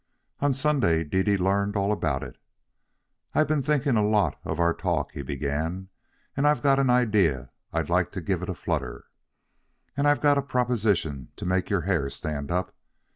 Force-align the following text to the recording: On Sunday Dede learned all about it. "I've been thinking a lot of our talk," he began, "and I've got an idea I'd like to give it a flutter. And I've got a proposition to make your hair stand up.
On 0.39 0.51
Sunday 0.51 1.03
Dede 1.03 1.39
learned 1.39 1.75
all 1.75 1.91
about 1.91 2.23
it. 2.23 2.37
"I've 3.35 3.47
been 3.47 3.61
thinking 3.61 3.97
a 3.97 4.03
lot 4.03 4.39
of 4.43 4.59
our 4.59 4.73
talk," 4.73 5.11
he 5.11 5.21
began, 5.21 5.89
"and 6.35 6.47
I've 6.47 6.63
got 6.63 6.79
an 6.79 6.89
idea 6.89 7.51
I'd 7.71 7.91
like 7.91 8.11
to 8.13 8.19
give 8.21 8.41
it 8.41 8.49
a 8.49 8.55
flutter. 8.55 9.05
And 9.95 10.07
I've 10.07 10.19
got 10.19 10.39
a 10.39 10.41
proposition 10.41 11.27
to 11.35 11.45
make 11.45 11.69
your 11.69 11.81
hair 11.81 12.09
stand 12.09 12.49
up. 12.49 12.73